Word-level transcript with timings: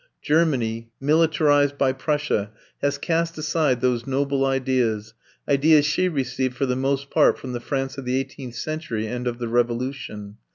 Germany, 0.23 0.89
militarized 0.99 1.77
by 1.77 1.93
Prussia, 1.93 2.49
has 2.81 2.97
cast 2.97 3.37
aside 3.37 3.81
those 3.81 4.07
noble 4.07 4.43
ideas, 4.45 5.13
ideas 5.47 5.85
she 5.85 6.09
received 6.09 6.55
for 6.57 6.65
the 6.65 6.75
most 6.75 7.11
part 7.11 7.37
from 7.37 7.51
the 7.53 7.59
France 7.59 7.99
of 7.99 8.05
the 8.05 8.17
eighteenth 8.17 8.55
century 8.55 9.05
and 9.05 9.27
of 9.27 9.37
the 9.37 9.47
Revolution. 9.47 10.37